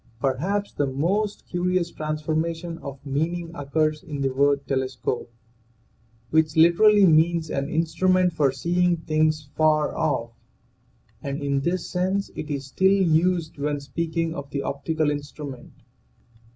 Perhaps 0.19 0.71
the 0.73 0.87
most 0.87 1.45
curious 1.47 1.91
transformation 1.91 2.79
of 2.79 2.97
meaning 3.05 3.51
occurs 3.53 4.01
in 4.01 4.21
the 4.21 4.33
word 4.33 4.65
telescope, 4.65 5.31
which 6.31 6.55
literally 6.57 7.05
means 7.05 7.51
an 7.51 7.69
in 7.69 7.83
strument 7.83 8.33
for 8.33 8.51
seeing 8.51 8.97
things 8.97 9.45
afar 9.53 9.95
off, 9.95 10.31
and 11.21 11.43
in 11.43 11.59
this 11.59 11.87
sense 11.87 12.29
it 12.35 12.49
is 12.49 12.65
still 12.65 12.91
used 12.91 13.59
when 13.59 13.79
speaking 13.79 14.33
of 14.33 14.49
the 14.49 14.61
optical^ 14.61 15.11
instrument. 15.11 15.71